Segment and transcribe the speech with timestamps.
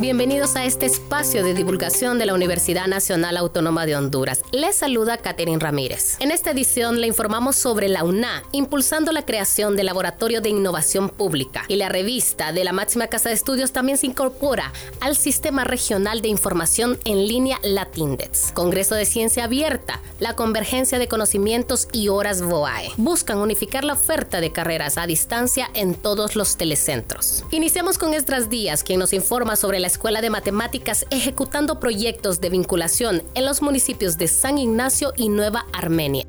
[0.00, 4.40] Bienvenidos a este espacio de divulgación de la Universidad Nacional Autónoma de Honduras.
[4.50, 6.16] Les saluda Catherine Ramírez.
[6.20, 11.10] En esta edición le informamos sobre la UNA, impulsando la creación del Laboratorio de Innovación
[11.10, 11.66] Pública.
[11.68, 16.22] Y la revista de la máxima casa de estudios también se incorpora al Sistema Regional
[16.22, 18.52] de Información en línea Latindex.
[18.52, 22.92] Congreso de Ciencia Abierta, la convergencia de conocimientos y horas VOAE.
[22.96, 27.44] Buscan unificar la oferta de carreras a distancia en todos los telecentros.
[27.50, 32.48] Iniciamos con Estras Díaz, quien nos informa sobre la Escuela de Matemáticas ejecutando proyectos de
[32.48, 36.24] vinculación en los municipios de San Ignacio y Nueva Armenia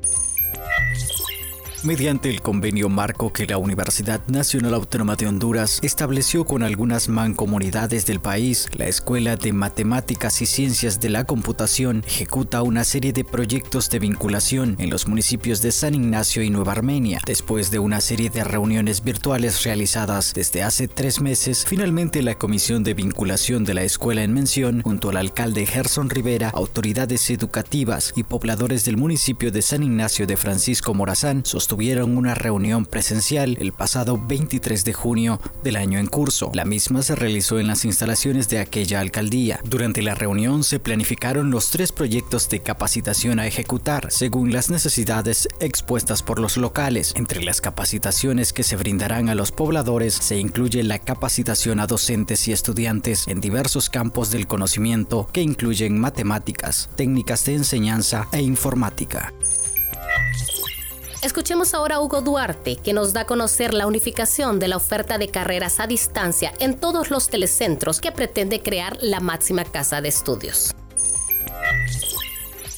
[1.84, 8.06] mediante el convenio marco que la Universidad Nacional Autónoma de Honduras estableció con algunas mancomunidades
[8.06, 13.24] del país, la Escuela de Matemáticas y Ciencias de la Computación ejecuta una serie de
[13.24, 17.20] proyectos de vinculación en los municipios de San Ignacio y Nueva Armenia.
[17.26, 22.84] Después de una serie de reuniones virtuales realizadas desde hace tres meses, finalmente la Comisión
[22.84, 28.22] de Vinculación de la Escuela en mención, junto al alcalde Gerson Rivera, autoridades educativas y
[28.22, 31.42] pobladores del municipio de San Ignacio de Francisco Morazán,
[31.72, 36.50] tuvieron una reunión presencial el pasado 23 de junio del año en curso.
[36.52, 39.58] La misma se realizó en las instalaciones de aquella alcaldía.
[39.64, 45.48] Durante la reunión se planificaron los tres proyectos de capacitación a ejecutar, según las necesidades
[45.60, 47.14] expuestas por los locales.
[47.16, 52.48] Entre las capacitaciones que se brindarán a los pobladores se incluye la capacitación a docentes
[52.48, 59.32] y estudiantes en diversos campos del conocimiento que incluyen matemáticas, técnicas de enseñanza e informática.
[61.22, 65.18] Escuchemos ahora a Hugo Duarte, que nos da a conocer la unificación de la oferta
[65.18, 70.08] de carreras a distancia en todos los telecentros que pretende crear la máxima casa de
[70.08, 70.74] estudios.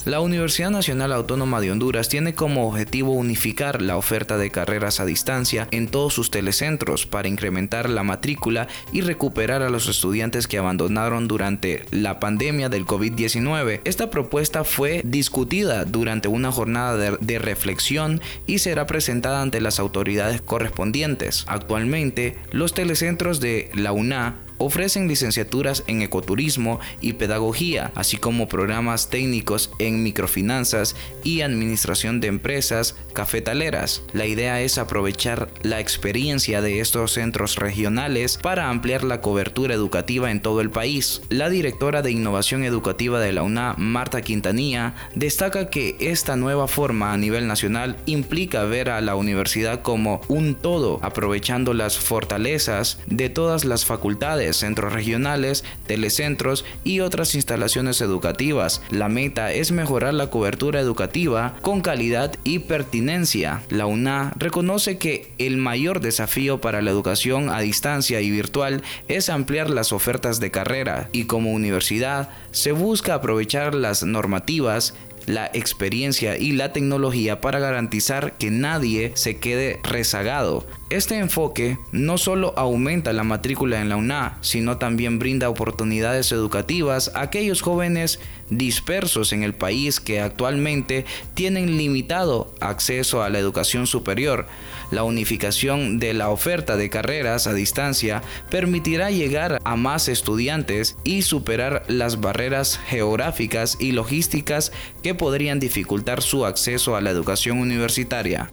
[0.04, 5.06] La Universidad Nacional Autónoma de Honduras tiene como objetivo unificar la oferta de carreras a
[5.06, 10.58] distancia en todos sus telecentros para incrementar la matrícula y recuperar a los estudiantes que
[10.58, 13.80] abandonaron durante la pandemia del COVID-19.
[13.84, 20.42] Esta propuesta fue discutida durante una jornada de, reflexión y será presentada ante las autoridades
[20.42, 21.46] correspondientes.
[21.48, 29.10] Actualmente, los telecentros de la UNA ofrecen licenciaturas en ecoturismo y pedagogía, así como programas
[29.10, 34.02] técnicos en microfinanzas y administración de empresas cafetaleras.
[34.12, 40.30] La idea es aprovechar la experiencia de estos centros regionales para ampliar la cobertura educativa
[40.30, 41.22] en todo el país.
[41.28, 47.12] La directora de Innovación Educativa de la UNA, Marta Quintanilla, destaca que esta nueva forma
[47.12, 53.28] a nivel nacional implica ver a la universidad como un todo, aprovechando las fortalezas de
[53.28, 58.82] todas las facultades centros regionales, telecentros y otras instalaciones educativas.
[58.90, 63.62] La meta es mejorar la cobertura educativa con calidad y pertinencia.
[63.68, 69.28] La UNA reconoce que el mayor desafío para la educación a distancia y virtual es
[69.28, 74.94] ampliar las ofertas de carrera y como universidad se busca aprovechar las normativas
[75.26, 80.66] la experiencia y la tecnología para garantizar que nadie se quede rezagado.
[80.90, 87.10] Este enfoque no solo aumenta la matrícula en la UNA, sino también brinda oportunidades educativas
[87.14, 88.20] a aquellos jóvenes
[88.50, 94.46] dispersos en el país que actualmente tienen limitado acceso a la educación superior.
[94.90, 101.22] La unificación de la oferta de carreras a distancia permitirá llegar a más estudiantes y
[101.22, 108.52] superar las barreras geográficas y logísticas que podrían dificultar su acceso a la educación universitaria.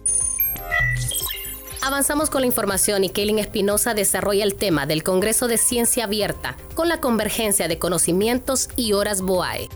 [1.82, 6.56] Avanzamos con la información y Kaylin Espinosa desarrolla el tema del Congreso de Ciencia Abierta
[6.74, 9.68] con la convergencia de conocimientos y horas BOAE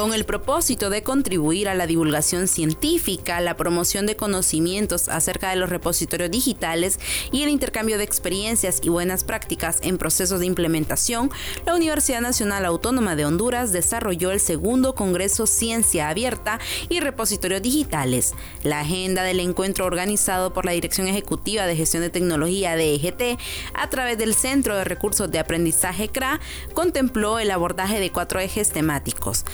[0.00, 5.56] con el propósito de contribuir a la divulgación científica, la promoción de conocimientos acerca de
[5.56, 6.98] los repositorios digitales
[7.32, 11.30] y el intercambio de experiencias y buenas prácticas en procesos de implementación,
[11.66, 18.32] la Universidad Nacional Autónoma de Honduras desarrolló el segundo Congreso Ciencia Abierta y Repositorios Digitales.
[18.62, 23.38] La agenda del encuentro organizado por la Dirección Ejecutiva de Gestión de Tecnología de EGT
[23.74, 26.40] a través del Centro de Recursos de Aprendizaje CRA
[26.72, 29.44] contempló el abordaje de cuatro ejes temáticos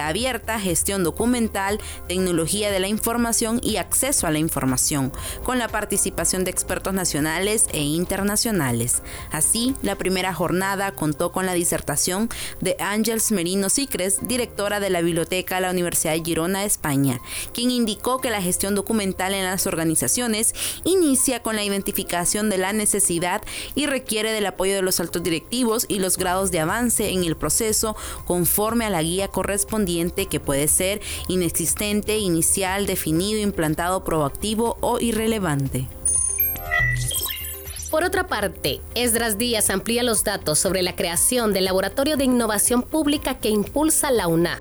[0.00, 5.12] abierta, gestión documental, tecnología de la información y acceso a la información,
[5.44, 9.02] con la participación de expertos nacionales e internacionales.
[9.30, 12.28] Así, la primera jornada contó con la disertación
[12.60, 17.20] de Ángels Merino Sicres, directora de la Biblioteca de la Universidad de Girona, España,
[17.52, 22.72] quien indicó que la gestión documental en las organizaciones inicia con la identificación de la
[22.72, 23.42] necesidad
[23.74, 27.36] y requiere del apoyo de los altos directivos y los grados de avance en el
[27.36, 27.96] proceso
[28.26, 35.00] conforme a la guía correspondiente correspondiente que puede ser inexistente, inicial, definido, implantado, proactivo o
[35.00, 35.88] irrelevante.
[37.90, 42.82] Por otra parte, Esdras Díaz amplía los datos sobre la creación del Laboratorio de Innovación
[42.82, 44.60] Pública que impulsa la UNA.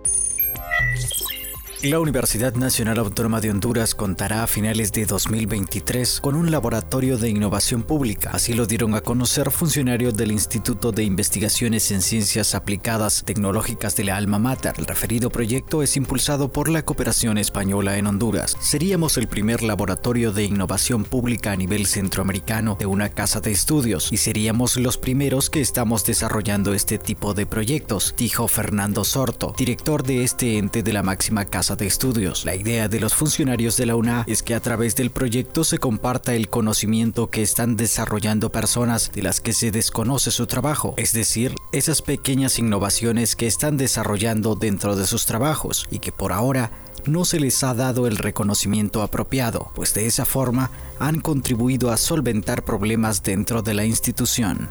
[1.83, 7.29] La Universidad Nacional Autónoma de Honduras contará a finales de 2023 con un laboratorio de
[7.29, 8.31] innovación pública.
[8.33, 14.05] Así lo dieron a conocer funcionarios del Instituto de Investigaciones en Ciencias Aplicadas Tecnológicas de
[14.05, 14.73] la Alma Mater.
[14.77, 18.57] El referido proyecto es impulsado por la cooperación española en Honduras.
[18.61, 24.11] Seríamos el primer laboratorio de innovación pública a nivel centroamericano de una casa de estudios
[24.11, 30.03] y seríamos los primeros que estamos desarrollando este tipo de proyectos, dijo Fernando Sorto, director
[30.03, 32.45] de este ente de la máxima casa de estudios.
[32.45, 35.77] La idea de los funcionarios de la UNA es que a través del proyecto se
[35.77, 41.13] comparta el conocimiento que están desarrollando personas de las que se desconoce su trabajo, es
[41.13, 46.71] decir, esas pequeñas innovaciones que están desarrollando dentro de sus trabajos y que por ahora
[47.05, 51.97] no se les ha dado el reconocimiento apropiado, pues de esa forma han contribuido a
[51.97, 54.69] solventar problemas dentro de la institución.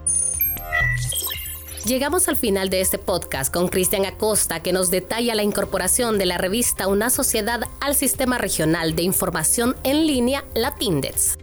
[1.85, 6.25] Llegamos al final de este podcast con Cristian Acosta que nos detalla la incorporación de
[6.25, 11.37] la revista Una Sociedad al Sistema Regional de Información en Línea, la TINDEX.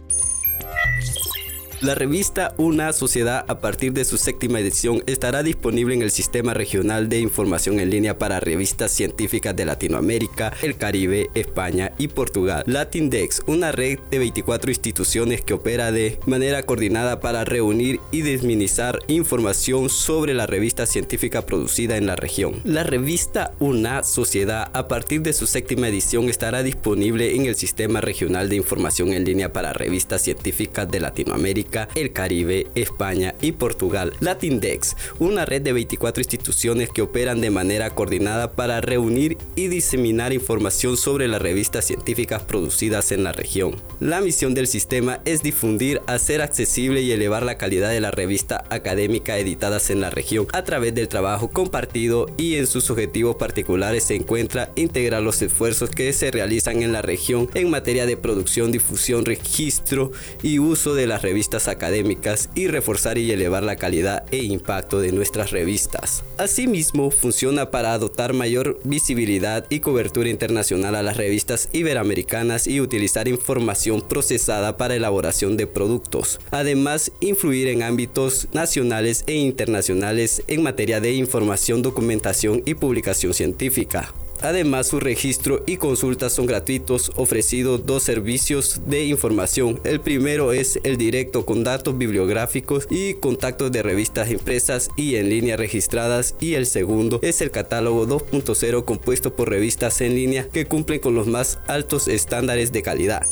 [1.82, 6.54] La revista Una Sociedad a partir de su séptima edición estará disponible en el Sistema
[6.54, 12.62] Regional de Información en Línea para revistas científicas de Latinoamérica, el Caribe, España y Portugal.
[12.66, 19.00] Latindex, una red de 24 instituciones que opera de manera coordinada para reunir y desminizar
[19.08, 22.60] información sobre la revista científica producida en la región.
[22.62, 28.00] La revista Una Sociedad a partir de su séptima edición estará disponible en el Sistema
[28.00, 34.12] Regional de Información en Línea para revistas científicas de Latinoamérica el Caribe, España y Portugal.
[34.20, 40.32] Latindex, una red de 24 instituciones que operan de manera coordinada para reunir y diseminar
[40.32, 43.76] información sobre las revistas científicas producidas en la región.
[44.00, 48.64] La misión del sistema es difundir, hacer accesible y elevar la calidad de la revista
[48.70, 54.04] académica editadas en la región a través del trabajo compartido y en sus objetivos particulares
[54.04, 58.72] se encuentra integrar los esfuerzos que se realizan en la región en materia de producción,
[58.72, 64.38] difusión, registro y uso de las revistas académicas y reforzar y elevar la calidad e
[64.38, 66.24] impacto de nuestras revistas.
[66.38, 73.28] Asimismo, funciona para adoptar mayor visibilidad y cobertura internacional a las revistas iberoamericanas y utilizar
[73.28, 76.40] información procesada para elaboración de productos.
[76.50, 84.12] Además, influir en ámbitos nacionales e internacionales en materia de información, documentación y publicación científica.
[84.42, 89.80] Además, su registro y consultas son gratuitos, ofreciendo dos servicios de información.
[89.84, 95.28] El primero es el directo con datos bibliográficos y contactos de revistas impresas y en
[95.28, 100.66] línea registradas y el segundo es el catálogo 2.0 compuesto por revistas en línea que
[100.66, 103.26] cumplen con los más altos estándares de calidad.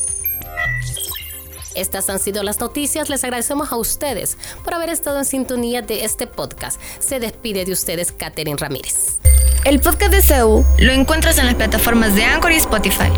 [1.75, 3.09] Estas han sido las noticias.
[3.09, 6.81] Les agradecemos a ustedes por haber estado en sintonía de este podcast.
[6.99, 9.21] Se despide de ustedes Catherine Ramírez.
[9.65, 13.13] El podcast de CEU lo encuentras en las plataformas de Anchor y Spotify.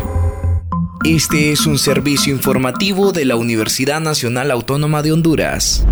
[1.05, 5.85] Este es un servicio informativo de la Universidad Nacional Autónoma de Honduras.